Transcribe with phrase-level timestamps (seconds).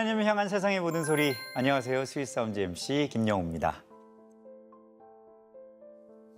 [0.00, 1.34] 하나님을 향한 세상의 모든 소리.
[1.54, 2.06] 안녕하세요.
[2.06, 3.84] 스윗사운드 MC 김영우입니다.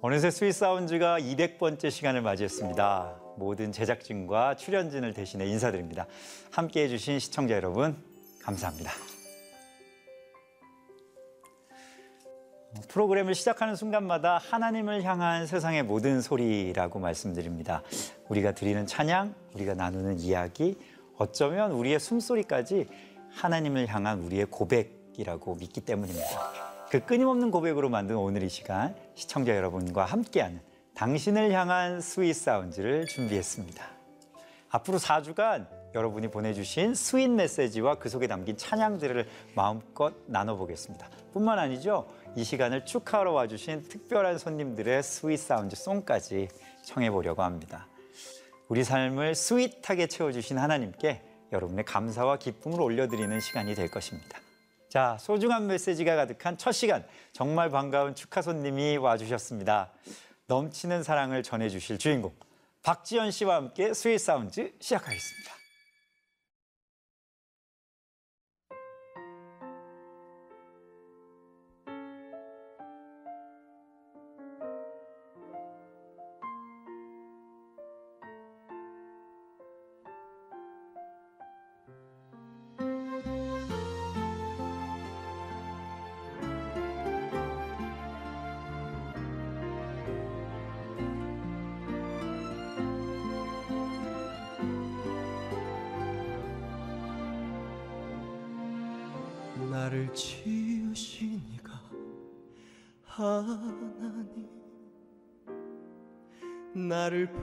[0.00, 3.20] 어느새 스윗사운드가 200번째 시간을 맞이했습니다.
[3.36, 6.08] 모든 제작진과 출연진을 대신해 인사드립니다.
[6.50, 7.96] 함께해 주신 시청자 여러분
[8.42, 8.90] 감사합니다.
[12.88, 17.84] 프로그램을 시작하는 순간마다 하나님을 향한 세상의 모든 소리라고 말씀드립니다.
[18.28, 20.76] 우리가 드리는 찬양, 우리가 나누는 이야기
[21.16, 26.62] 어쩌면 우리의 숨소리까지 하나님을 향한 우리의 고백이라고 믿기 때문입니다.
[26.90, 30.60] 그 끊임없는 고백으로 만든 오늘 이 시간 시청자 여러분과 함께하는
[30.94, 33.84] 당신을 향한 스윗 사운드를 준비했습니다.
[34.68, 41.08] 앞으로 4주간 여러분이 보내주신 sweet 메시지와 그 속에 담긴 찬양들을 마음껏 나눠보겠습니다.
[41.32, 42.08] 뿐만 아니죠.
[42.36, 46.48] 이 시간을 축하하러 와주신 특별한 손님들의 Sweet Sounds song까지
[46.84, 47.88] 청해보려고 합니다.
[48.68, 54.38] 우리 삶을 sweet하게 채워주신 하나님께 여러분의 감사와 기쁨을 올려드리는 시간이 될 것입니다.
[54.88, 59.90] 자, 소중한 메시지가 가득한 첫 시간 정말 반가운 축하 손님이 와주셨습니다.
[60.46, 62.34] 넘치는 사랑을 전해주실 주인공
[62.82, 65.61] 박지헌 씨와 함께 Sweet Sounds 시작하겠습니다.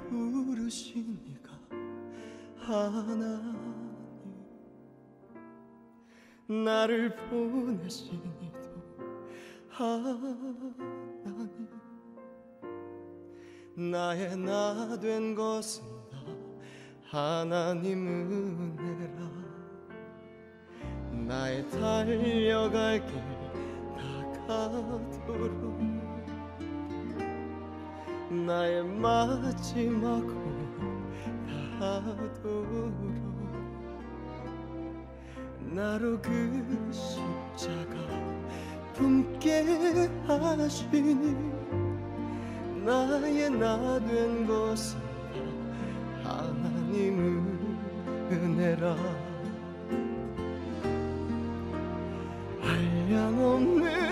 [0.10, 1.50] 부르시니가
[2.58, 3.70] 하나님
[6.48, 8.60] 나를 보내시니도
[9.70, 11.68] 하나님
[13.76, 16.18] 나의 나 된 것은 다
[17.42, 19.30] 하나님 은혜라.
[21.28, 23.14] 나의 달려갈 길
[23.96, 25.99] 다 가도록
[28.30, 32.94] 나의 마지막 호흡 다하도록.
[35.72, 37.96] 나로 그 십자가
[38.94, 41.36] 품게 하시니
[42.86, 45.00] 나의 나 된 것은
[46.24, 47.44] 다 하나님의
[48.32, 48.96] 은혜라.
[52.62, 54.09] 한량 없는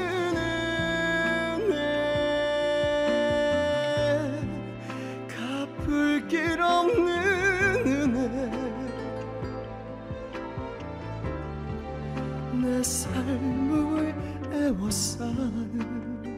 [13.17, 14.13] 삶을
[14.53, 16.37] 애워싸는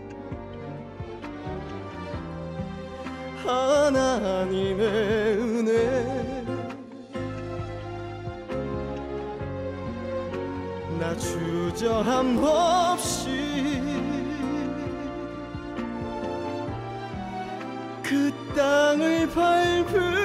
[3.44, 4.88] 하나님의
[5.38, 5.74] 은혜.
[11.00, 13.82] 나 주저함 없이
[18.04, 20.19] 그 땅을 밟음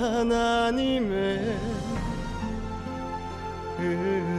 [0.00, 1.58] 하나님의
[3.80, 4.29] 은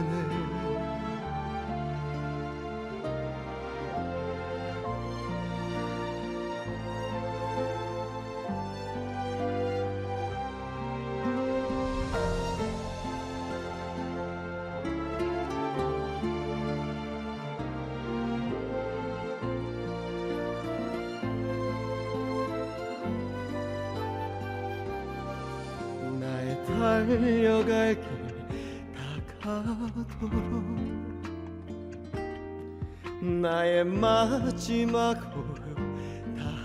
[34.72, 35.66] 마지막 호흡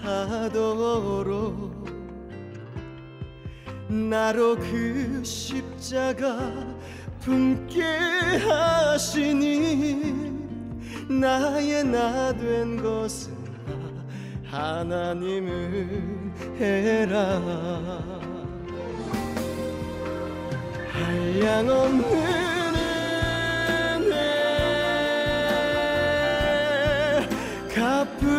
[0.01, 1.86] 다하도록
[3.89, 6.54] 나로 그 십자가
[7.19, 7.83] 품게
[8.48, 10.31] 하시니
[11.09, 13.36] 나의 나 된 것은
[14.50, 15.50] 다 하나님
[16.56, 17.42] 은혜라.
[20.94, 22.06] 한량 없는
[27.77, 28.37] 은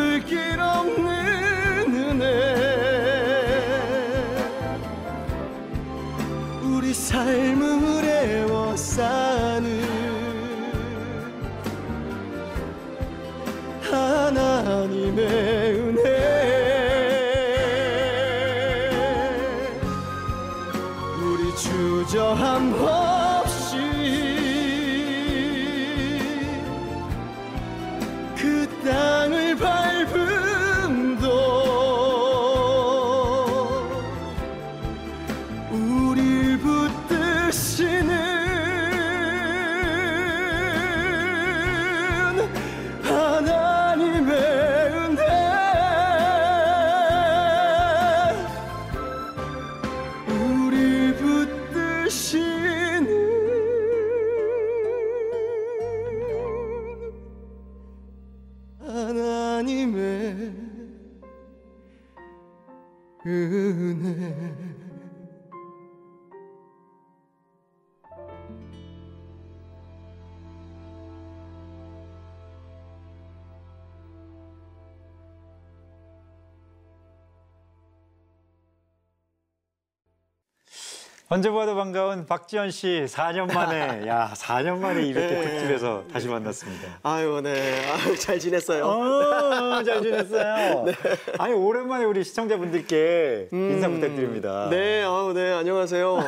[81.30, 85.42] 언제 봐도 반가운 박지현 씨 4년 만에 야 4년 만에 200개 네.
[85.42, 87.00] 특집에서 다시 만났습니다.
[87.02, 90.86] 아유 네 아유 잘 지냈어요 어, 잘 지냈어요.
[91.38, 94.68] 아니 오랜만에 우리 시청자분들께 인사 부탁드립니다.
[94.70, 96.18] 네, 아우, 네, 안녕하세요.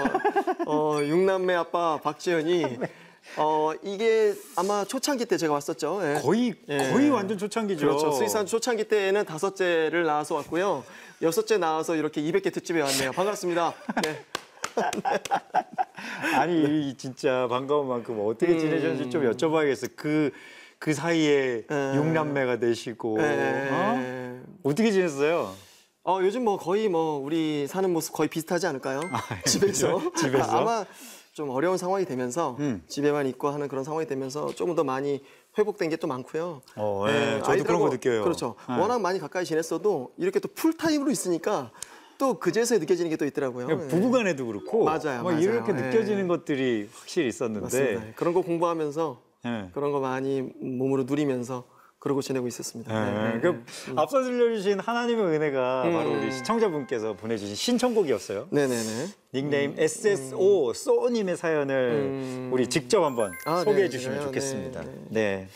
[0.66, 2.78] 어, 육남매 아빠 박지현이,
[3.38, 6.00] 어, 이게 아마 초창기 때 제가 왔었죠.
[6.02, 6.20] 예.
[6.20, 6.90] 거의 예.
[6.92, 7.86] 거의 완전 초창기죠.
[7.86, 8.12] 그렇죠.
[8.12, 10.84] 수의산 초창기 때에는 다섯째를 낳아서 왔고요.
[11.22, 13.12] 여섯째 낳아서 이렇게 200개 특집에 왔네요.
[13.12, 13.72] 반갑습니다.
[14.04, 14.24] 네.
[16.36, 19.90] 아니 이 진짜 반가운 만큼 어떻게 지내셨는지 좀 여쭤봐야겠어요.
[19.96, 20.30] 그,
[20.78, 21.92] 그 사이에 음.
[21.96, 23.68] 육남매가 되시고 네.
[23.70, 24.42] 어?
[24.62, 25.52] 어떻게 지냈어요?
[26.04, 29.00] 어, 요즘 뭐 거의 뭐 우리 사는 모습 거의 비슷하지 않을까요?
[29.46, 29.96] 집에서.
[29.98, 30.12] 그래요?
[30.16, 30.58] 집에서?
[30.58, 30.84] 아마
[31.32, 32.82] 좀 어려운 상황이 되면서 음.
[32.88, 35.22] 집에만 있고 하는 그런 상황이 되면서 조금 더 많이
[35.58, 36.62] 회복된 게 또 많고요.
[36.76, 38.22] 어, 예, 저도 아이들하고 그런 거 느껴요.
[38.22, 38.54] 그렇죠.
[38.70, 38.74] 예.
[38.74, 41.70] 워낙 많이 가까이 지냈어도 이렇게 또 풀타임으로 있으니까
[42.20, 43.66] 또 그제서야 느껴지는 게 또 있더라고요.
[43.66, 43.90] 그러니까 예.
[43.90, 45.40] 부부간에도 그렇고 맞아요, 뭐 맞아요.
[45.42, 45.76] 이렇게 예.
[45.76, 47.66] 느껴지는 것들이 확실히 맞습니다.
[47.66, 49.70] 있었는데 그런 거 공부하면서 예.
[49.72, 51.64] 그런 거 많이 몸으로 누리면서
[51.98, 52.94] 그러고 지내고 있었습니다.
[52.94, 53.62] 예, 네, 네, 그
[53.96, 58.48] 앞서 들려주신 하나님의 은혜가 바로 우리 시청자분께서 보내주신 신청곡이었어요.
[58.50, 59.06] 네네네.
[59.34, 62.50] 닉네임 SSO 쏘님의 사연을 음.
[62.52, 64.22] 우리 직접 한번 아, 소개해 네, 주시면?
[64.22, 64.82] 좋겠습니다.
[64.82, 65.48] 네, 네.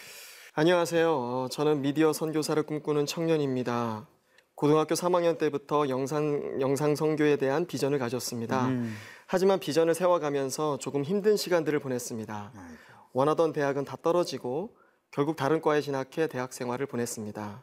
[0.53, 1.11] 안녕하세요.
[1.11, 4.07] 어, 저는 미디어 선교사를 꿈꾸는 청년입니다.
[4.55, 8.67] 고등학교 3학년 때부터 영상, 영상 선교에 대한 비전을 가졌습니다.
[8.67, 8.95] 음.
[9.27, 12.53] 하지만 비전을 세워가면서 조금 힘든 시간들을 보냈습니다.
[13.13, 14.77] 원하던 대학은 다 떨어지고
[15.11, 17.63] 결국 다른 과에 진학해 대학 생활을 보냈습니다.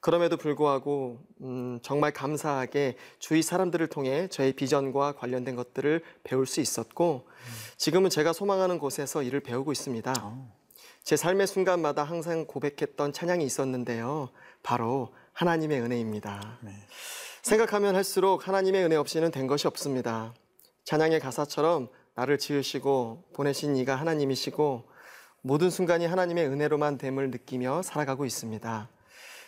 [0.00, 7.26] 그럼에도 불구하고 음, 정말 감사하게 주위 사람들을 통해 저의 비전과 관련된 것들을 배울 수 있었고
[7.76, 10.14] 지금은 제가 소망하는 곳에서 일을 배우고 있습니다.
[11.02, 14.30] 제 삶의 순간마다 항상 고백했던 찬양이 있었는데요.
[14.62, 16.58] 바로 하나님의 은혜입니다.
[17.40, 20.34] 생각하면 할수록 하나님의 은혜 없이는 된 것이 없습니다.
[20.84, 24.84] 찬양의 가사처럼 나를 지으시고 보내신 이가 하나님이시고
[25.40, 28.90] 모든 순간이 하나님의 은혜로만 됨을 느끼며 살아가고 있습니다.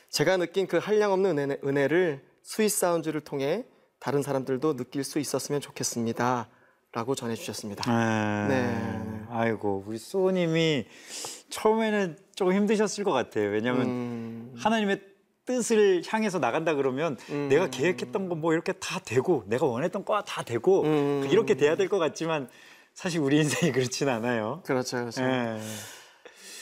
[0.09, 3.67] 제가 느낀 그 한량없는 은혜, 은혜를 스윗 사운드를 통해
[3.99, 6.49] 다른 사람들도 느낄 수 있었으면 좋겠습니다.
[6.95, 7.85] 라고 전해주셨습니다.
[7.91, 9.27] 아, 네.
[9.31, 10.87] 아이고 우리 쏘님이
[11.51, 13.51] 처음에는 조금 힘드셨을 것 같아요.
[13.51, 15.12] 왜냐하면 음, 하나님의
[15.45, 17.49] 뜻을 향해서 나간다 그러면 음.
[17.49, 21.27] 내가 계획했던 거뭐 이렇게 다 되고 내가 원했던 거 다 되고 음.
[21.31, 22.49] 이렇게 돼야 될 것 같지만
[22.95, 24.63] 사실 우리 인생이 그렇진 않아요.
[24.67, 25.23] 그렇죠, 그렇죠.
[25.23, 25.59] 예.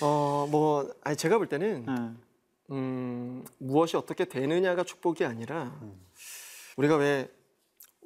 [0.01, 2.75] 어, 뭐, 아니, 제가 볼 때는 예.
[2.75, 5.73] 음, 무엇이 어떻게 되느냐가 축복이 아니라
[6.77, 7.29] 우리가 왜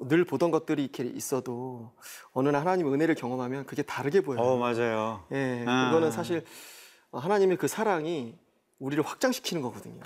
[0.01, 1.93] 늘 보던 것들이 이렇게 있어도
[2.33, 4.41] 어느 날 하나님 은혜를 경험하면 그게 다르게 보여요.
[4.41, 5.23] 어 맞아요.
[5.31, 5.85] 예, 아.
[5.85, 6.43] 그거는 사실
[7.13, 8.35] 하나님의 그 사랑이
[8.79, 10.01] 우리를 확장시키는 거거든요.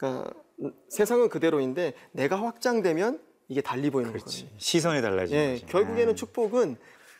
[0.00, 4.12] 그러니까 음, 세상은 그대로인데 내가 확장되면 이게 달리 보이는.
[4.12, 4.48] 거거든요.
[4.56, 5.66] 시선이 달라지는 예, 거지.
[5.66, 6.14] 결국에는 예.
[6.14, 6.76] 축복은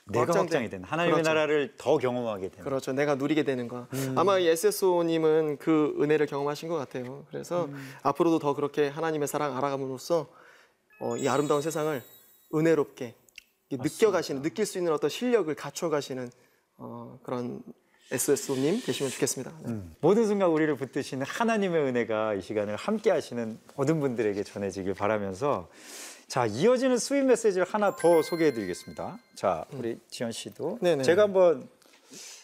[0.06, 1.28] 내가 확장된- 확장이 되는 하나님의 그렇죠.
[1.30, 2.64] 나라를 더 경험하게 되는.
[2.64, 2.92] 그렇죠.
[2.92, 3.86] 내가 누리게 되는 거.
[3.92, 4.14] 음.
[4.16, 7.26] 아마 이 SSO님은 그 은혜를 경험하신 것 같아요.
[7.30, 7.92] 그래서 음.
[8.02, 10.28] 앞으로도 더 그렇게 하나님의 사랑 알아감으로써
[11.02, 12.02] 어, 이 아름다운 세상을
[12.54, 13.14] 은혜롭게
[13.70, 16.30] 이렇게 느껴가시는, 느낄 수 있는 어떤 실력을 갖춰가시는
[16.78, 17.62] 어, 그런
[18.12, 19.52] SSO님 되시면 좋겠습니다.
[19.62, 19.68] 네.
[19.70, 19.94] 음.
[20.00, 25.68] 모든 순간 우리를 붙드시는 하나님의 은혜가 이 시간을 함께 하시는 모든 분들에게 전해지길 바라면서
[26.26, 29.18] 자 이어지는 sweet 메시지를 하나 더 소개해 드리겠습니다.
[29.34, 30.78] 자 우리 지헌 씨도 음.
[30.80, 31.02] 네네.
[31.04, 31.68] 제가 한번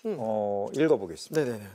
[0.04, 0.16] 음.
[0.18, 1.44] 어, 읽어보겠습니다.
[1.44, 1.68] 네네네.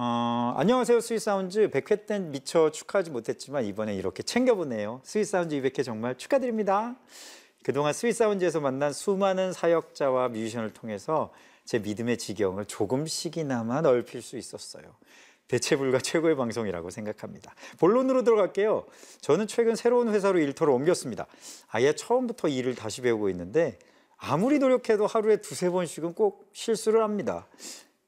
[0.00, 5.00] 어, 안녕하세요 Sweet Sounds 100회 땐 미처 축하하지 못했지만 이번에 이렇게 챙겨보네요.
[5.02, 6.94] Sweet Sounds 200회 정말 축하드립니다.
[7.64, 11.32] 그동안 스윗사운즈에서 만난 수많은 사역자와 뮤지션을 통해서
[11.68, 14.84] 제 믿음의 지경을 조금씩이나마 넓힐 수 있었어요.
[15.48, 17.54] 대체 불가 최고의 방송이라고 생각합니다.
[17.78, 18.86] 본론으로 들어갈게요.
[19.20, 21.26] 저는 최근 새로운 회사로 일터를 옮겼습니다.
[21.68, 23.78] 아예 처음부터 일을 다시 배우고 있는데
[24.16, 27.46] 아무리 노력해도 하루에 두세 번씩은 꼭 실수를 합니다.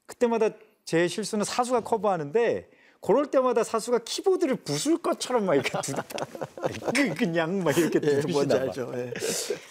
[0.07, 0.49] 그때마다
[0.83, 2.67] 제 실수는 사수가 커버하는데
[3.01, 5.93] 그럴 때마다 사수가 키보드를 부술 것처럼 막 이렇게 두,
[6.93, 8.97] 그- 그냥 막 이렇게 예, 뭔지 두드리시나 봐.
[8.99, 9.11] 예.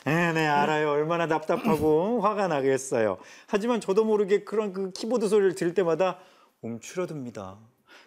[0.05, 0.91] 네, 네, 알아요.
[0.91, 3.19] 얼마나 답답하고 화가 나겠어요.
[3.47, 6.19] 하지만 저도 모르게 그런 그 키보드 소리를 들을 때마다
[6.63, 7.57] 움츠러듭니다.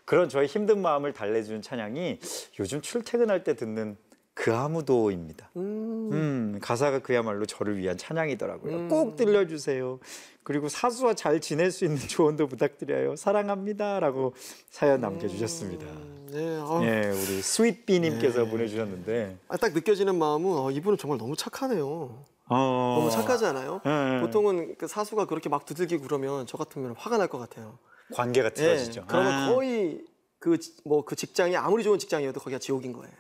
[0.06, 2.20] 그런 저의 힘든 마음을 달래주는 찬양이
[2.60, 3.96] 요즘 출퇴근할 때 듣는
[4.36, 5.52] 그 아무도입니다.
[5.58, 8.88] 음, 가사가 그야말로 저를 위한 찬양이더라고요.
[8.88, 10.00] 꼭 들려주세요.
[10.42, 13.16] 그리고 사수와 잘 지낼 수 있는 조언도 부탁드려요.
[13.16, 14.34] 사랑합니다라고
[14.70, 15.86] 사연 남겨주셨습니다.
[16.32, 22.26] 네, 어, 예, 우리 스윗비님께서 보내주셨는데 아, 딱 느껴지는 마음은 어, 이분은 정말 너무 착하네요.
[22.50, 23.82] 어, 너무 착하지 않아요?
[23.86, 24.20] 예, 예.
[24.22, 27.78] 보통은 그 사수가 그렇게 막 두들기고 그러면 저 같으면 화가 날 것 같아요.
[28.14, 29.06] 관계가 예, 틀어지죠.
[29.08, 30.02] 그러면 아, 거의
[30.40, 33.14] 그뭐 그 직장이 아무리 좋은 직장이어도 거기가 지옥인 거예요.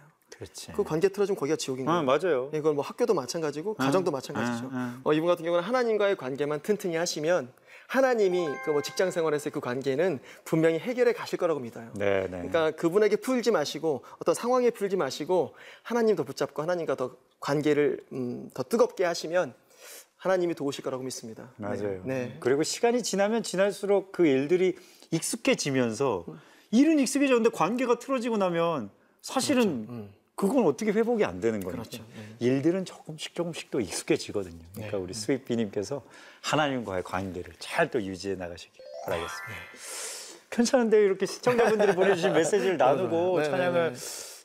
[0.43, 0.71] 그렇지.
[0.73, 1.99] 그 관계 틀어지면 거기가 지옥인 거예요.
[1.99, 2.49] 아, 맞아요.
[2.53, 4.69] 이건 뭐 학교도 마찬가지고 가정도 마찬가지죠.
[4.71, 7.51] 아, 어, 이분 같은 경우는 하나님과의 관계만 튼튼히 하시면
[7.87, 11.91] 하나님이 그 뭐 직장 생활에서의 그 관계는 분명히 해결해 가실 거라고 믿어요.
[11.95, 12.27] 네, 네.
[12.29, 18.49] 그러니까 그분에게 풀지 마시고 어떤 상황에 풀지 마시고 하나님 더 붙잡고 하나님과 더 관계를 음,
[18.53, 19.53] 더 뜨겁게 하시면
[20.17, 21.51] 하나님이 도우실 거라고 믿습니다.
[21.57, 22.01] 맞아요.
[22.05, 22.37] 네.
[22.39, 24.77] 그리고 시간이 지나면 지날수록 그 일들이
[25.11, 26.25] 익숙해지면서
[26.71, 28.89] 일은 익숙해졌는데 관계가 틀어지고 나면
[29.21, 32.03] 사실은 그 건 어떻게 회복이 안 되는 거니까 그렇죠.
[32.15, 32.35] 네.
[32.45, 34.59] 일들은 조금씩 조금씩 또 익숙해지거든요.
[34.73, 36.03] 그러니까 우리 스윗비님께서
[36.41, 39.61] 하나님과의 관계를 잘 또 유지해 나가시길 바라겠습니다.
[40.49, 43.95] 괜찮은데 이렇게 시청자분들이 보내주신 메시지를 나누고 네, 네, 찬양을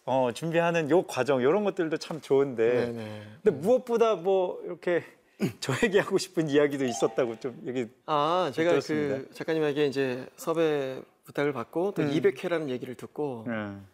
[0.06, 3.22] 어, 준비하는 요 과정 이런 것들도 참 좋은데 네, 네.
[3.42, 5.04] 근데 무엇보다 뭐 이렇게
[5.60, 9.16] 저에게 하고 싶은 이야기도 있었다고 좀 여기 아, 제가 들었습니다.
[9.28, 13.86] 그 작가님에게 이제 섭외 부탁을 받고 또 200회라는 얘기를 듣고 음.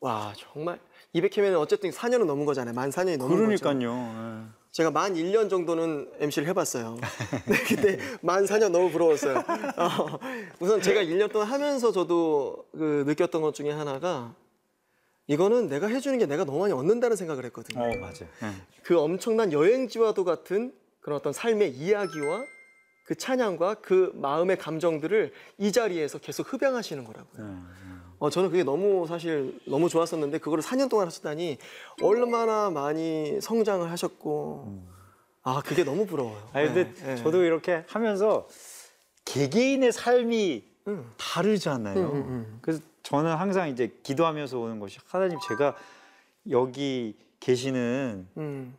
[0.00, 0.78] 와 정말
[1.14, 2.74] 200회면 어쨌든 4년은 넘은 거잖아요.
[2.74, 3.62] 만 4년이 넘은 거죠.
[3.64, 4.44] 그러니까요.
[4.44, 4.58] 예.
[4.70, 6.98] 제가 만 1년 정도는 MC를 해봤어요.
[7.46, 9.38] 네, 근데 만 4년 너무 부러웠어요.
[9.38, 10.18] 어,
[10.60, 14.34] 우선 제가 1년 동안 하면서 저도 그 느꼈던 것 중에 하나가
[15.26, 17.82] 이거는 내가 해주는 게 내가 너무 많이 얻는다는 생각을 했거든요.
[17.82, 18.28] 어 맞아요.
[18.42, 18.52] 예.
[18.82, 22.44] 그 엄청난 여행지와도 같은 그런 어떤 삶의 이야기와
[23.04, 27.46] 그 찬양과 그 마음의 감정들을 이 자리에서 계속 흡양하시는 거라고요.
[27.46, 27.97] 예.
[28.18, 31.58] 어, 저는 그게 너무 사실 너무 좋았었는데 그거를 4년 동안 하셨다니
[32.02, 34.82] 얼마나 많이 성장을 하셨고
[35.44, 36.48] 아 그게 너무 부러워요.
[36.52, 37.16] 아니 근데 네, 네.
[37.16, 38.48] 저도 이렇게 하면서
[39.24, 41.10] 개개인의 삶이 음.
[41.16, 41.98] 다르잖아요.
[41.98, 42.58] 음, 음, 음.
[42.60, 45.76] 그래서 저는 항상 이제 기도하면서 오는 것이 하나님 제가
[46.50, 48.74] 여기 계시는 음.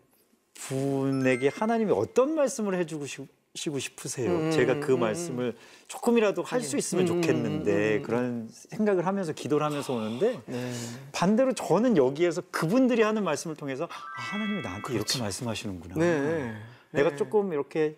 [0.56, 4.30] 분에게 하나님이 어떤 말씀을 해주고 싶- 시고 싶으세요.
[4.32, 5.56] 음, 제가 그 음, 말씀을
[5.88, 8.04] 조금이라도 할 수 있으면 음, 음, 좋겠는데 음, 음.
[8.04, 10.72] 그런 생각을 하면서 기도를 하면서 오는데 네.
[11.12, 15.96] 반대로 저는 여기에서 그분들이 하는 말씀을 통해서 아, 하나님이 나한테 이렇게 말씀하시는구나.
[15.96, 16.56] 네.
[16.92, 17.16] 내가 네.
[17.16, 17.98] 조금 이렇게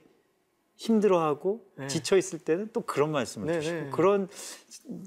[0.77, 1.87] 힘들어하고 네.
[1.87, 3.89] 지쳐 있을 때는 또 그런 말씀을 네, 주시고 네.
[3.91, 4.27] 그런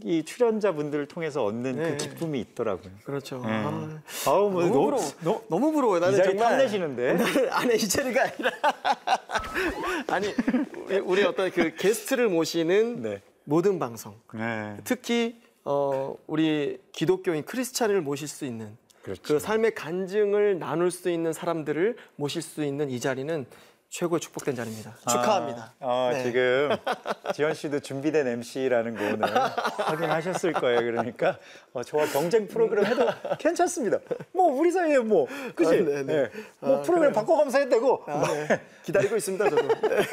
[0.04, 1.90] 이 출연자분들을 통해서 얻는 네.
[1.90, 2.92] 그 기쁨이 있더라고요.
[3.04, 3.38] 그렇죠.
[3.38, 3.48] 네.
[3.50, 5.02] 아, 아우 뭐 너무 너무 부러워.
[5.22, 6.00] 너, 너무 부러워요.
[6.00, 7.14] 나는 정말 탐내시는데.
[7.14, 8.50] 나는 아니 이 자리가 아니라
[10.08, 10.28] 아니
[10.86, 13.22] 우리- 우리 어떤 그 게스트를 모시는 네.
[13.44, 14.76] 모든 방송 네.
[14.84, 19.22] 특히 어, 우리 기독교인 크리스찬을 모실 수 있는 그렇죠.
[19.22, 23.46] 그 삶의 간증을 나눌 수 있는 사람들을 모실 수 있는 이 자리는
[23.94, 24.96] 최고의 축복된 자리입니다.
[25.08, 25.72] 축하합니다.
[25.78, 26.24] 아, 아, 네.
[26.24, 26.68] 지금
[27.32, 29.20] 지헌 씨도 준비된 MC라는 거 오늘
[29.86, 30.80] 확인하셨을 거예요.
[30.80, 31.38] 그러니까
[31.72, 33.06] 어, 저와 경쟁 프로그램 해도
[33.38, 34.00] 괜찮습니다.
[34.32, 35.70] 뭐 우리 사이에 뭐 그지?
[35.70, 36.12] 아, 네, 네.
[36.12, 36.30] 예.
[36.58, 38.02] 뭐 프로그램 바꿔가면서 해도 되고.
[38.08, 38.60] 아, 네.
[38.82, 39.62] 기다리고 있습니다, 저도.
[39.68, 40.06] 네.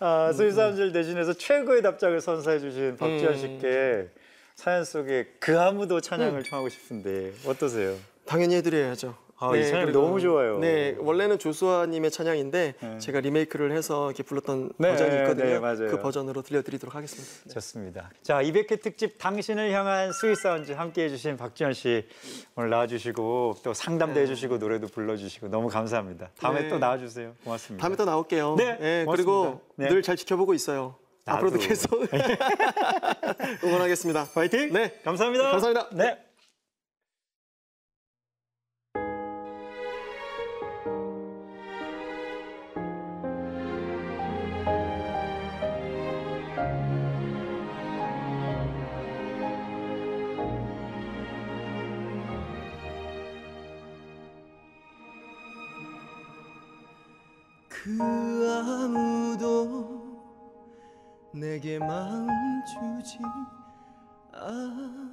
[0.00, 4.08] 아, 스윗사운드를 대신해서 최고의 답장을 선사해 주신 박지헌 씨께
[4.54, 7.94] 사연 속에 그 아무도 찬양을 청하고 싶은데 어떠세요?
[8.24, 9.21] 당연히 해드려야죠.
[9.42, 10.58] 아, 이 찬양 그리고- 너무 좋아요.
[10.60, 12.98] 네, 원래는 조수아님의 찬양인데 네.
[12.98, 15.44] 제가 리메이크를 해서 이렇게 불렀던 네, 버전이 있거든요.
[15.46, 15.88] 네, 맞아요.
[15.88, 17.28] 그 버전으로 들려드리도록 하겠습니다.
[17.48, 17.54] 네.
[17.54, 18.10] 좋습니다.
[18.22, 22.06] 자, 200회 특집 당신을 향한 Sweet Sounds 함께 해 주신 박지헌 씨
[22.54, 26.30] 오늘 나와주시고 또 상담도 해주시고 노래도 불러주시고 너무 감사합니다.
[26.38, 26.68] 다음에 네.
[26.68, 27.32] 또 나와주세요.
[27.42, 27.82] 고맙습니다.
[27.82, 28.54] 다음에 또 나올게요.
[28.56, 29.60] 네, 그리고.
[29.74, 29.88] 네.
[29.88, 30.94] 늘잘 지켜보고 있어요.
[31.24, 31.38] 나도.
[31.38, 31.90] 앞으로도 계속
[33.64, 34.28] 응원하겠습니다.
[34.34, 34.72] 파이팅!
[34.72, 34.98] 네.
[35.04, 35.50] 감사합니다.
[35.50, 35.88] 감사합니다.
[35.92, 36.18] 네.
[57.98, 60.02] 그 아무도
[61.32, 62.28] 내게 마음
[62.64, 63.18] 주지
[64.32, 65.11] 않을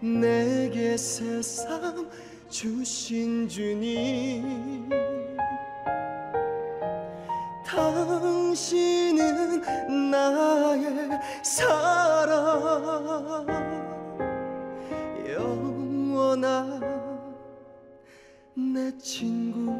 [0.00, 2.08] 내게 세상
[2.48, 4.88] 주신 주님.
[7.66, 9.60] 당신은
[10.10, 13.46] 나의 사랑.
[15.28, 16.80] 영원한
[18.54, 19.74] 내 친구.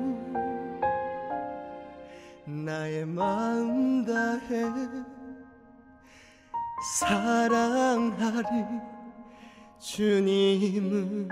[2.45, 4.65] 나의 마음 다해
[7.01, 8.96] 사랑하리
[9.87, 11.29] 주님을.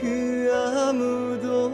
[0.00, 1.70] 그 아무도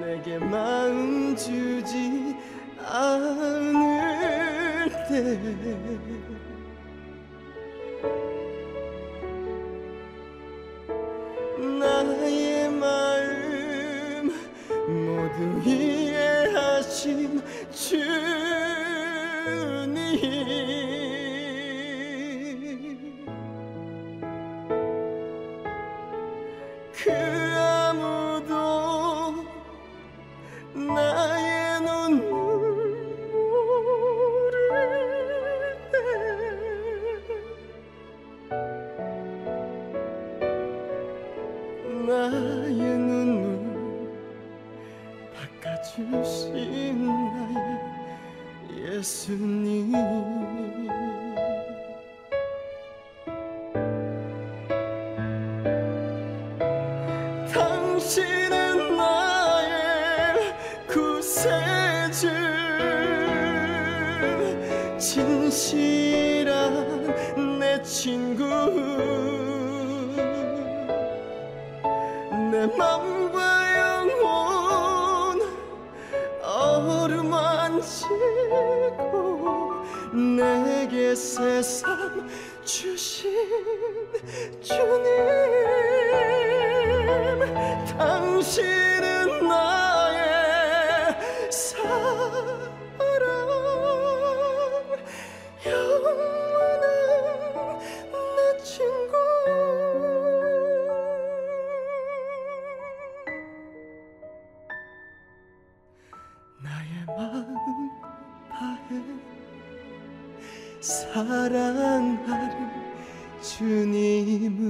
[0.00, 2.36] 내게 마음 주지
[2.84, 3.70] 않을
[5.08, 5.71] 때
[17.90, 18.51] 이
[65.62, 67.14] 진실한
[67.60, 68.44] 내 친구.
[72.50, 73.40] 내 맘과
[73.78, 75.40] 영혼
[76.42, 78.02] 어루만지고
[80.36, 82.01] 내게 세상
[112.42, 112.56] 사랑하리
[113.40, 114.68] 주님을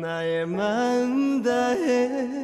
[0.00, 0.46] 나의
[1.42, 2.34] 다해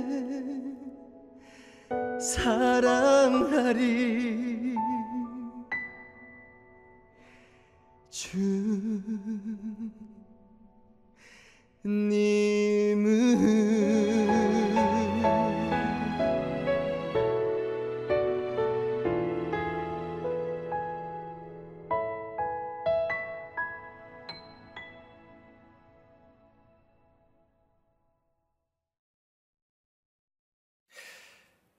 [2.20, 3.80] 사랑하리.
[11.83, 13.00] 주님을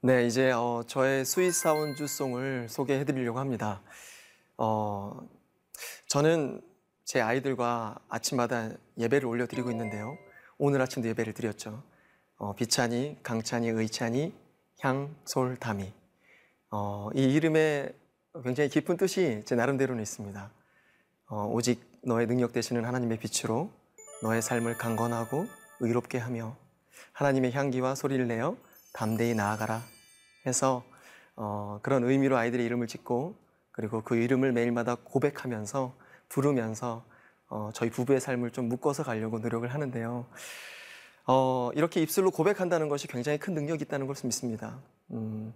[0.03, 3.83] 네, 이제 어, 저의 Sweet Sounds song을 소개해 드리려고 합니다.
[4.57, 5.15] 어,
[6.07, 6.59] 저는
[7.05, 10.17] 제 아이들과 아침마다 예배를 올려드리고 있는데요.
[10.57, 11.83] 오늘 아침도 예배를 드렸죠.
[12.37, 14.33] 어, 비찬이, 강찬이, 의찬이,
[14.79, 15.93] 향, 솔, 담이.
[16.71, 17.93] 어, 이 이름에
[18.43, 20.51] 굉장히 깊은 뜻이 제 나름대로는 있습니다.
[21.27, 23.69] 어, 오직 너의 능력 되시는 하나님의 빛으로
[24.23, 25.45] 너의 삶을 강건하고
[25.79, 26.57] 의롭게 하며
[27.13, 28.57] 하나님의 향기와 소리를 내어
[28.93, 29.81] 담대히 나아가라
[30.45, 30.83] 해서
[31.35, 33.35] 어, 그런 의미로 아이들의 이름을 짓고
[33.71, 35.95] 그리고 그 이름을 매일마다 고백하면서
[36.29, 37.03] 부르면서
[37.47, 40.25] 어, 저희 부부의 삶을 좀 묶어서 가려고 노력을 하는데요.
[41.27, 44.79] 어, 이렇게 입술로 고백한다는 것이 굉장히 큰 능력이 있다는 것을 믿습니다.
[45.11, 45.53] 음,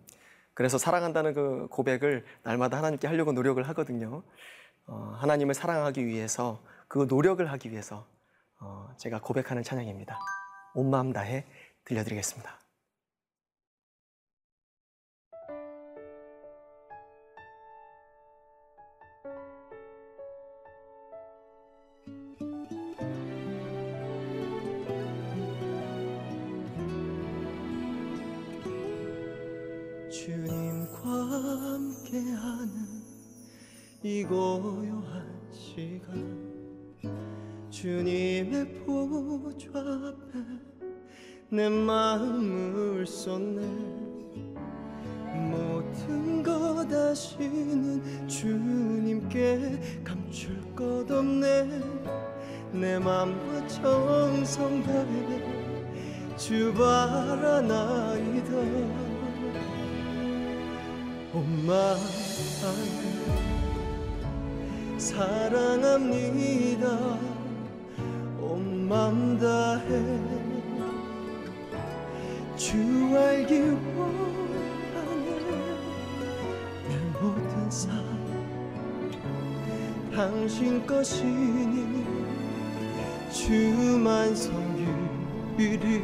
[0.54, 4.24] 그래서 사랑한다는 그 고백을 날마다 하나님께 하려고 노력을 하거든요.
[4.88, 8.06] 어, 하나님을 사랑하기 위해서 그 노력을 하기 위해서
[8.60, 10.19] 어, 제가 고백하는 찬양입니다.
[10.76, 11.45] 온 마음 다해
[11.86, 12.64] 들려드리겠습니다.
[62.38, 62.67] 엄마
[64.98, 66.84] 사랑합니다.
[68.41, 70.19] 온맘 다해.
[72.58, 72.76] 주
[73.17, 73.60] 알기
[73.95, 75.30] 원하네
[76.89, 78.04] 내 모든 삶.
[80.13, 82.04] 당신 것이니
[83.32, 86.02] 주만 섬기리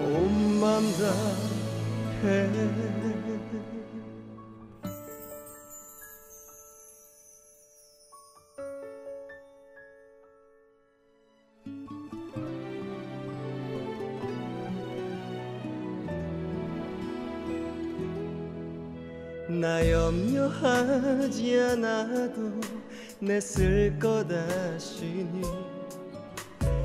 [0.00, 0.82] 온맘
[2.22, 3.01] 다해
[20.60, 22.60] 하지 않아도
[23.20, 25.42] 내쓸것 아시니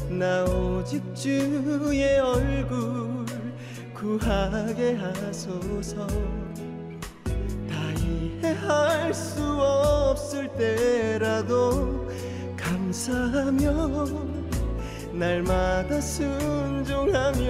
[0.09, 3.25] 나 오직 주의 얼굴
[3.93, 6.07] 구하게 하소서.
[7.67, 12.07] 다 이해할 수 없을 때라도
[12.55, 14.07] 감사하며
[15.13, 17.47] 날마다 순종하며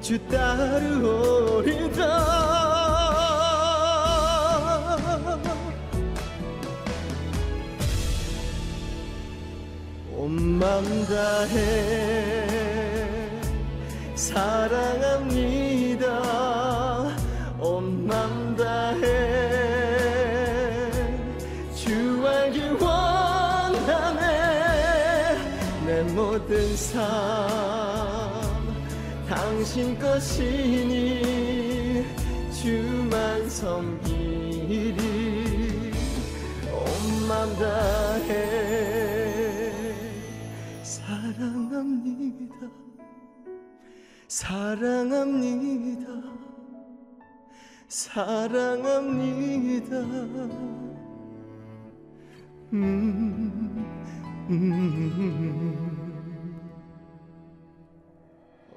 [0.00, 2.06] 주 따르오리다
[10.16, 11.56] 온맘 다해
[14.14, 16.06] 사랑합니다.
[17.60, 19.04] 온맘 다해
[21.74, 24.22] 주 알기 원하네
[25.84, 27.02] 내 모든 삶
[29.28, 31.26] 당신 것이니
[32.58, 34.96] 주만 섬기리.
[36.72, 38.75] 온맘 다해
[44.36, 46.08] 사랑합니다.
[47.88, 49.16] 사랑합니다.
[52.74, 53.86] 음,
[54.50, 55.96] 음,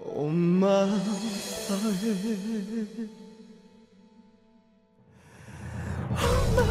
[0.02, 0.86] 엄마
[1.68, 2.16] 다해
[6.56, 6.69] 엄마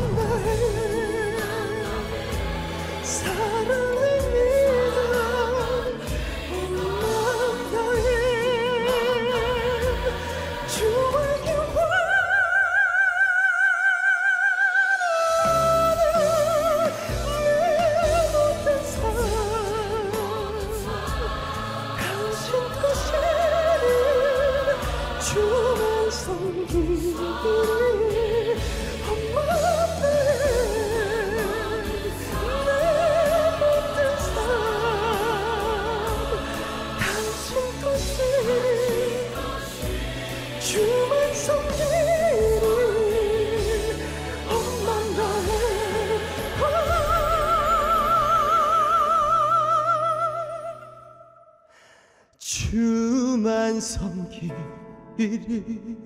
[54.38, 55.96] 섬기리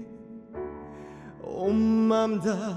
[1.43, 2.72] 온맘 다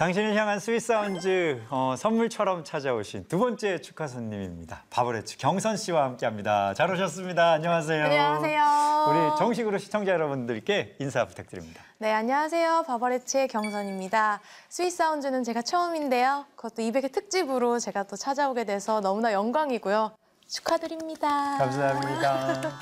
[0.00, 4.84] 당신을 향한 Sweet Sounds 어, 선물처럼 찾아오신 두 번째 축하 손님입니다.
[4.88, 6.72] 바버레츠 경선 씨와 함께합니다.
[6.72, 7.52] 잘 오셨습니다.
[7.52, 8.04] 안녕하세요.
[8.04, 8.62] 안녕하세요.
[9.10, 11.82] 우리 정식으로 시청자 여러분들께 인사 부탁드립니다.
[11.98, 12.84] 네, 안녕하세요.
[12.86, 14.40] 바버레츠의 경선입니다.
[14.70, 16.46] 스윗 사운즈는 제가 처음인데요.
[16.56, 20.12] 그것도 200회 특집으로 제가 또 찾아오게 돼서 너무나 영광이고요.
[20.48, 21.58] 축하드립니다.
[21.58, 22.72] 감사합니다.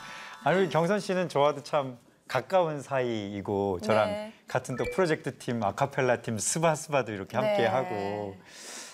[0.44, 4.32] 아니 경선 씨는 저와도 참 가까운 사이이고 저랑 네.
[4.46, 7.66] 같은 또 프로젝트 팀, 아카펠라 팀, 스바스바도 이렇게 함께 네.
[7.66, 8.36] 하고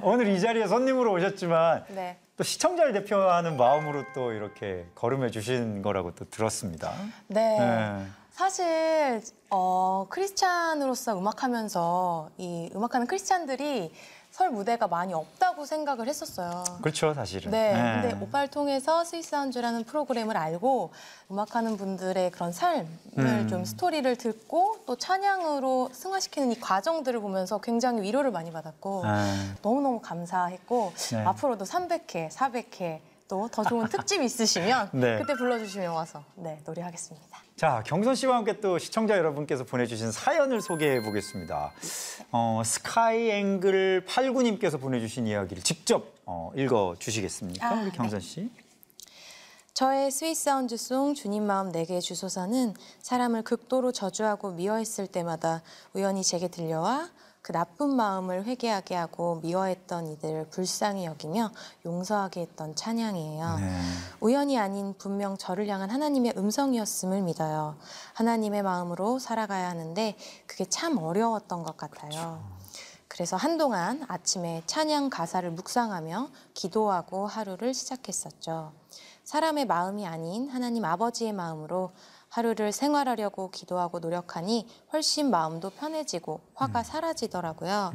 [0.03, 2.19] 오늘 이 자리에 손님으로 오셨지만 네.
[2.37, 6.93] 또 시청자를 대표하는 마음으로 또 이렇게 걸음해 주신 거라고 또 들었습니다.
[7.29, 7.59] 네.
[7.59, 8.07] 네.
[8.31, 13.93] 사실 어, 크리스찬으로서 음악하면서 이 음악하는 크리스찬들이
[14.35, 16.65] 설 무대가 많이 없다고 생각을 했었어요.
[16.83, 17.53] 그렇죠, 사실은.
[17.53, 18.03] 네, 네.
[18.03, 20.91] 근데 오빠를 통해서 스위스 한주라는 프로그램을 알고
[21.31, 23.47] 음악하는 분들의 그런 삶을 음.
[23.49, 30.01] 좀 스토리를 듣고 또 찬양으로 승화시키는 이 과정들을 보면서 굉장히 위로를 많이 받았고 아, 너무너무
[30.01, 31.25] 감사했고 네.
[31.25, 35.19] 앞으로도 300회, 400회 또 더 좋은 특집 있으시면 네.
[35.19, 37.44] 그때 불러주시면 와서 네 노래하겠습니다.
[37.57, 41.71] 자, 경선 씨와 함께 또 시청자 여러분께서 보내주신 사연을 소개해 보겠습니다.
[42.33, 47.65] 어, skyangel 89님께서 보내주신 이야기를 직접 어, 읽어 주시겠습니까?
[47.65, 47.91] 아, 우리 네.
[47.93, 48.51] 경선 씨.
[49.73, 55.63] 저의 Sweet Sounds song 주님 마음 내게 주소서는 사람을 극도로 저주하고 미워했을 때마다
[55.93, 57.09] 우연히 제게 들려와
[57.45, 61.51] 그 나쁜 마음을 회개하게 하고 미워했던 이들을 불쌍히 여기며
[61.85, 63.57] 용서하게 했던 찬양이에요.
[63.59, 63.81] 네.
[64.21, 67.77] 우연이 아닌 분명 저를 향한 하나님의 음성이었음을 믿어요.
[68.15, 72.43] 하나님의 마음으로 살아가야 하는데 그게 참 어려웠던 것 같아요.
[73.09, 78.73] 그래서 한동안 아침에 찬양 가사를 묵상하며 기도하고 하루를 시작했었죠.
[79.25, 81.93] 사람의 마음이 아닌 하나님 아버지의 마음으로
[82.35, 87.93] 하루를 생활하려고 기도하고 노력하니 훨씬 마음도 편해지고 화가 사라지더라고요.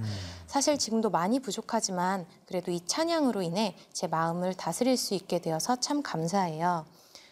[0.47, 6.02] 사실 지금도 많이 부족하지만 그래도 이 찬양으로 인해 제 마음을 다스릴 수 있게 되어서 참
[6.02, 6.86] 감사해요.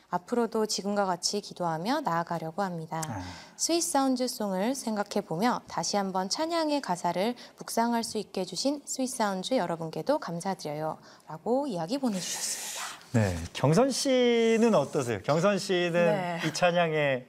[0.10, 3.02] 앞으로도 지금과 같이 기도하며 나아가려고 합니다.
[3.08, 3.22] 아.
[3.58, 9.56] Sweet Sounds song을 생각해 보며 다시 한번 찬양의 가사를 묵상할 수 있게 해주신 Sweet Sounds
[9.56, 10.98] 여러분께도 감사드려요.
[11.28, 12.68] 라고 이야기 보내주셨습니다.
[13.14, 13.36] 네.
[13.54, 15.22] 경선 씨는 어떠세요?
[15.24, 16.42] 경선 씨는 네.
[16.46, 17.26] 이 찬양에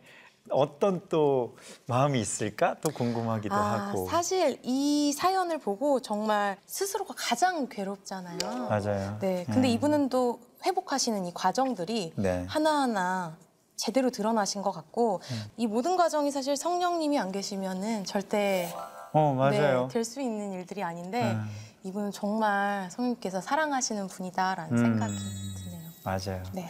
[0.51, 2.77] 어떤 또 마음이 있을까?
[2.81, 4.09] 또 궁금하기도 하고.
[4.09, 8.69] 아, 사실 이 사연을 보고 정말 스스로가 가장 괴롭잖아요.
[8.69, 9.19] 맞아요.
[9.21, 9.73] 네, 근데 음.
[9.73, 12.45] 이분은 또 회복하시는 이 과정들이 네.
[12.49, 13.37] 하나하나
[13.77, 15.45] 제대로 드러나신 것 같고 음.
[15.57, 18.75] 이 모든 과정이 사실 성령님이 안 계시면은 절대
[19.13, 19.87] 어, 맞아요.
[19.87, 21.49] 네, 될수 있는 일들이 아닌데 음.
[21.85, 24.83] 이분은 정말 성령님께서 사랑하시는 분이다라는 음.
[24.83, 25.91] 생각이 드네요.
[26.05, 26.43] 맞아요.
[26.53, 26.69] 네.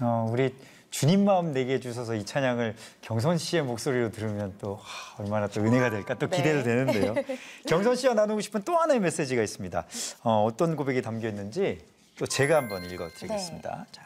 [0.00, 0.54] 어, 우리
[0.90, 5.90] 주님 마음 내게 해주셔서 이 찬양을 경선 씨의 목소리로 들으면 또 하, 얼마나 또 은혜가
[5.90, 6.36] 될까 또 네.
[6.36, 7.14] 기대도 되는데요.
[7.68, 9.84] 경선 씨와 나누고 싶은 또 하나의 메시지가 있습니다.
[10.22, 11.84] 어, 어떤 고백이 담겨 있는지
[12.18, 13.76] 또 제가 한번 읽어드리겠습니다.
[13.76, 13.84] 네.
[13.92, 14.02] 자,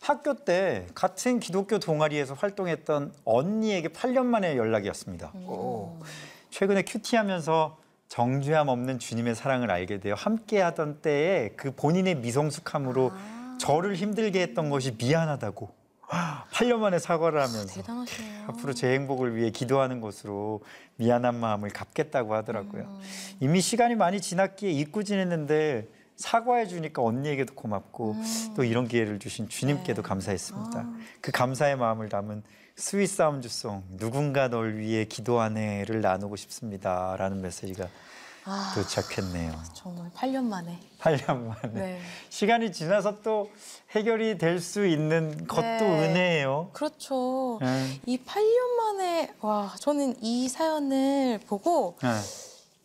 [0.00, 5.32] 학교 때 같은 기독교 동아리에서 활동했던 언니에게 8년 만에 연락이 왔습니다.
[5.34, 5.98] 오.
[6.50, 7.78] 최근에 큐티하면서
[8.08, 13.12] 정죄함 없는 주님의 사랑을 알게 되어 함께하던 때에 그 본인의 미성숙함으로
[13.58, 15.76] 저를 힘들게 했던 것이 미안하다고
[16.52, 18.44] 8년 만에 사과를 하면서 대단하시네요.
[18.48, 20.62] 앞으로 제 행복을 위해 기도하는 것으로
[20.96, 22.82] 미안한 마음을 갚겠다고 하더라고요.
[22.84, 23.00] 음.
[23.40, 25.86] 이미 시간이 많이 지났기에 잊고 지냈는데
[26.18, 28.16] 사과해 주니까 언니에게도 고맙고
[28.56, 30.04] 또 이런 기회를 주신 주님께도 음.
[30.04, 30.08] 네.
[30.08, 30.78] 감사했습니다.
[30.78, 30.98] 아.
[31.20, 32.42] 그 감사의 마음을 담은
[32.76, 37.88] Sweet Sounds song 누군가 널 위해 기도하네를 나누고 싶습니다라는 메시지가
[38.44, 39.52] 아, 도착했네요.
[39.74, 40.78] 정말 8년 만에.
[41.00, 42.00] 8년 만에 네.
[42.30, 43.50] 시간이 지나서 또
[43.90, 46.08] 해결이 될 수 있는 것도 네.
[46.10, 46.70] 은혜예요.
[46.72, 47.58] 그렇죠.
[47.60, 48.00] 네.
[48.06, 52.08] 이 8년 만에 와 저는 이 사연을 보고 네.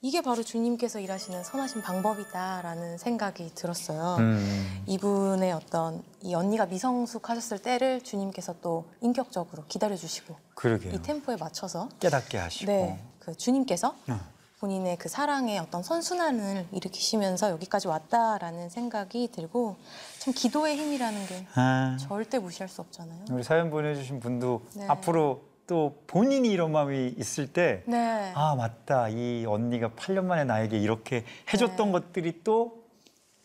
[0.06, 4.18] 이게 바로 주님께서 일하시는 선하신 방법이다라는 생각이 들었어요.
[4.20, 10.94] 음, 이분의 어떤 이 언니가 미성숙하셨을 때를 주님께서 또 인격적으로 기다려주시고 그러게요.
[10.94, 12.70] 이 템포에 맞춰서 깨닫게 하시고.
[12.70, 14.16] 네, 그 주님께서 네.
[14.60, 19.78] 본인의 그 사랑의 어떤 선순환을 일으키시면서 여기까지 왔다라는 생각이 들고
[20.20, 23.24] 참 기도의 힘이라는 게 아, 절대 무시할 수 없잖아요.
[23.32, 24.86] 우리 사연 보내주신 분도 네.
[24.90, 28.32] 앞으로 또 본인이 이런 마음이 있을 때 네.
[28.36, 31.24] 아 맞다 이 언니가 8년 만에 나에게 이렇게
[31.54, 31.92] 해줬던 네.
[31.94, 32.84] 것들이 또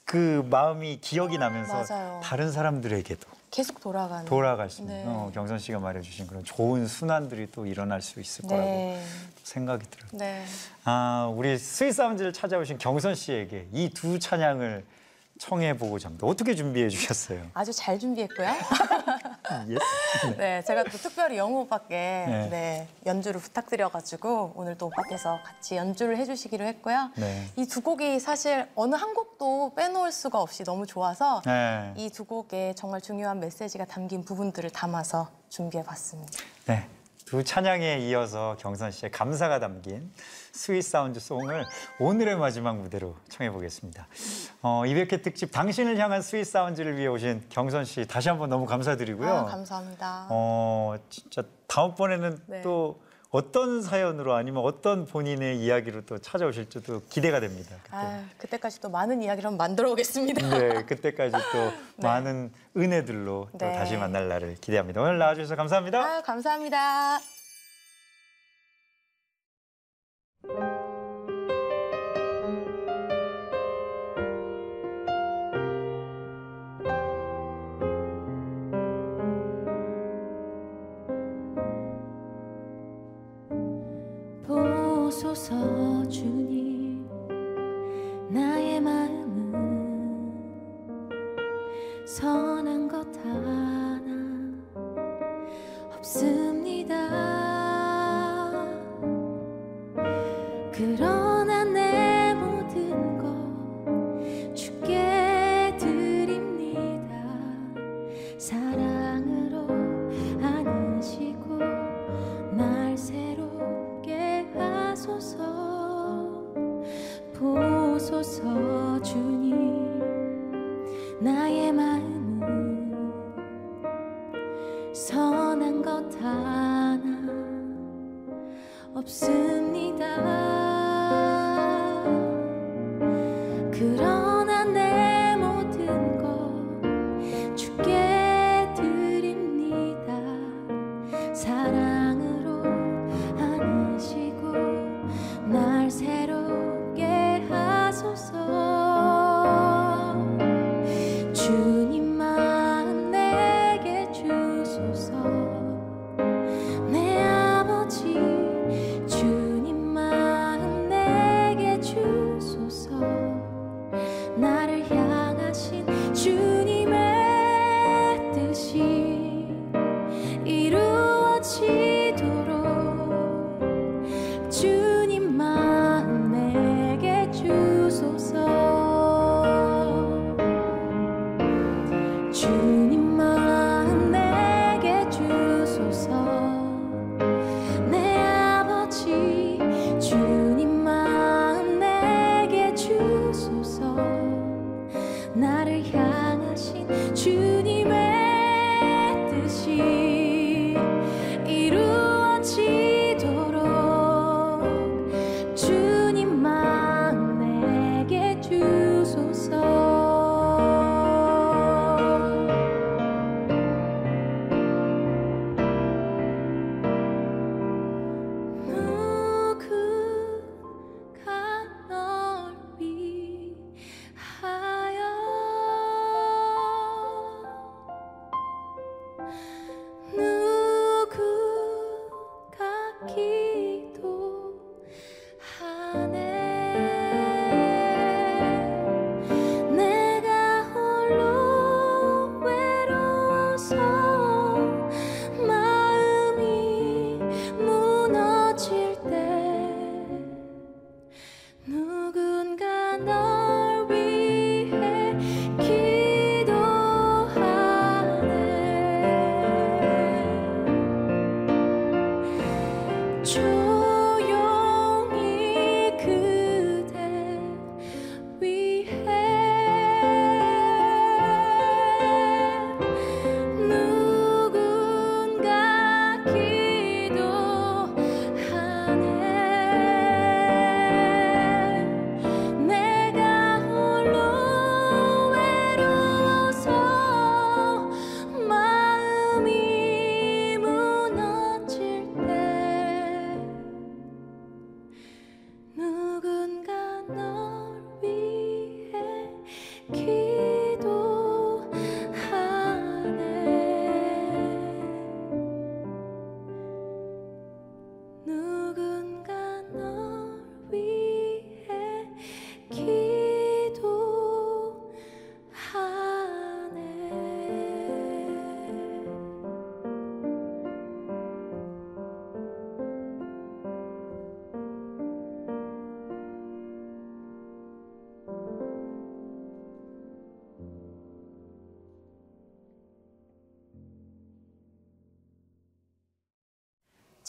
[0.09, 2.21] 그 마음이 기억이 나면서 맞아요.
[2.25, 5.05] 다른 사람들에게도 계속 돌아가는 돌아갈 수 있는 네.
[5.07, 9.05] 어, 경선 씨가 말해주신 그런 좋은 순환들이 또 일어날 수 있을 거라고 네.
[9.43, 10.09] 생각이 들어요.
[10.15, 10.45] 네.
[10.85, 14.83] 아 우리 Sweet Sound를 찾아오신 경선 씨에게 이 두 찬양을
[15.39, 16.27] 청해 보고자 합니다.
[16.27, 17.43] 어떻게 준비해 주셨어요?
[17.53, 18.49] 아주 잘 준비했고요.
[19.69, 20.37] Yes.
[20.37, 22.49] 네, 제가 또 특별히 영우 오빠께 네.
[22.51, 22.89] 네.
[23.07, 27.11] 연주를 부탁드려가지고 오늘 또 오빠께서 같이 연주를 해주시기로 했고요.
[27.17, 27.47] 네.
[27.57, 31.93] 이 두 곡이 사실 어느 한 곡도 빼놓을 수가 없이 너무 좋아서 네.
[31.97, 36.33] 이두 곡에 정말 중요한 메시지가 담긴 부분들을 담아서 준비해봤습니다.
[36.67, 36.89] 네.
[37.27, 40.11] 두 찬양에 이어서 경선 씨의 감사가 담긴
[40.59, 41.65] Sweet Sound song을
[42.01, 44.09] 오늘의 마지막 무대로 청해 보겠습니다.
[44.61, 49.31] 어, 200회 특집 당신을 향한 Sweet Sound를 위해 오신 경선 씨 다시 한번 너무 감사드리고요.
[49.31, 50.27] 아, 감사합니다.
[50.31, 52.63] 어, 진짜 다음번에는 네.
[52.63, 57.77] 또 어떤 사연으로 아니면 어떤 본인의 이야기로 또 찾아오실지도 기대가 됩니다.
[57.85, 57.97] 그때.
[57.97, 60.59] 아, 그때까지 또 많은 이야기를 한번 만들어 오겠습니다.
[60.59, 63.73] 네, 그때까지 또 많은 은혜들로 또 네.
[63.75, 65.03] 다시 만날 날을 기대합니다.
[65.03, 66.05] 오늘 나와주셔서 감사합니다.
[66.05, 67.38] 아유, 감사합니다.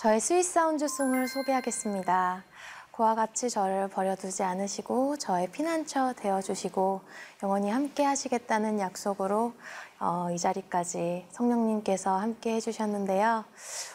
[0.09, 2.43] 저의 Sweet Sound song을 소개하겠습니다.
[2.91, 7.01] 그와 같이 저를 버려두지 않으시고 저의 피난처 되어주시고
[7.43, 9.53] 영원히 함께 하시겠다는 약속으로
[9.99, 13.45] 어, 이 자리까지 성령님께서 함께 해주셨는데요.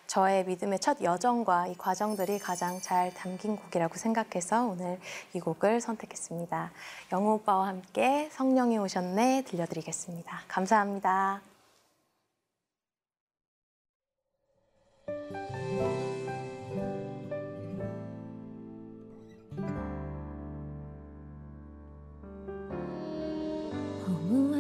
[0.07, 5.01] 저의 믿음의 첫 여정과 이 과정들이 가장 잘 담긴 곡이라고 생각해서 오늘
[5.33, 6.71] 이 곡을 선택했습니다.
[7.11, 10.43] 영우 오빠와 함께 성령이 오셨네 들려드리겠습니다.
[10.47, 11.54] 감사합니다.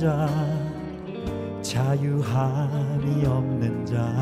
[0.00, 0.26] 자
[1.60, 4.18] 자유함이 없는 자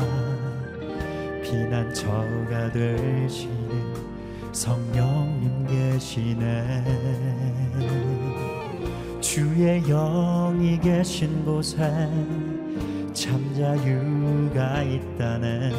[1.41, 3.93] 피난처가 되시는
[4.51, 6.83] 성령님 계시네.
[9.21, 11.77] 주의 영이 계신 곳에
[13.13, 15.71] 참 자유가 있다네.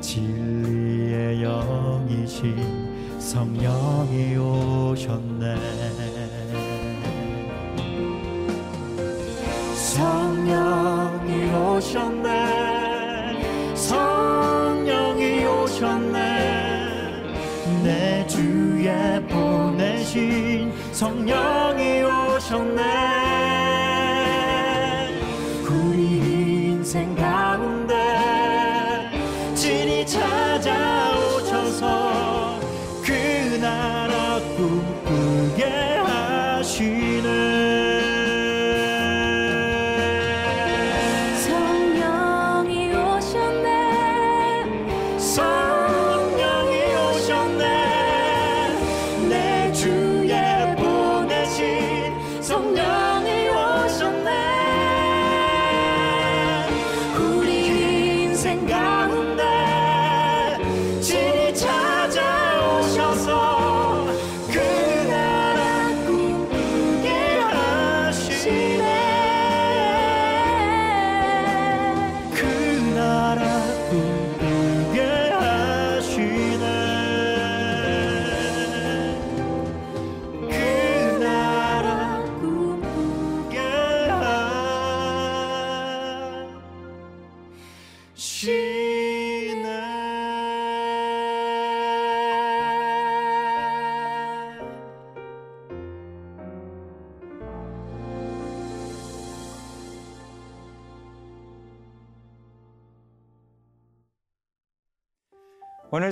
[0.00, 5.91] 진리의 영이신 성령이 오셨네
[10.42, 12.26] 성령이 오셨네.
[13.76, 16.18] 성령이 오셨네.
[17.84, 23.11] 내 주에 보내신 성령이 오셨네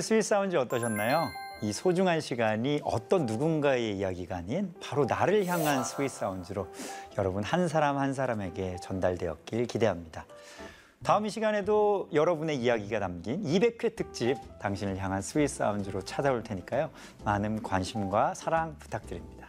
[0.01, 1.29] 오늘 Sweet Sound 어떠셨나요?
[1.61, 6.67] 이 소중한 시간이 어떤 누군가의 이야기가 아닌 바로 나를 향한 Sweet Sound로
[7.19, 10.25] 여러분 한 사람 한 사람에게 전달되었길 기대합니다.
[11.03, 16.89] 다음 이 시간에도 여러분의 이야기가 담긴 200회 특집 당신을 향한 Sweet Sound로 찾아올 테니까요.
[17.23, 19.45] 많은 관심과 사랑 부탁드립니다.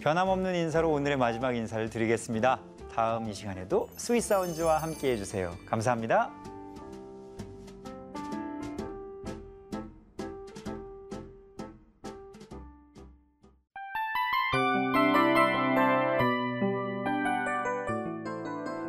[0.00, 2.60] 변함없는 인사로 오늘의 마지막 인사를 드리겠습니다.
[2.94, 5.54] 다음 이 시간에도 Sweet Sound와 함께 해주세요.
[5.66, 6.49] 감사합니다.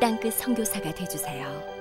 [0.00, 1.75] 땅끝 선교사가 되주세요.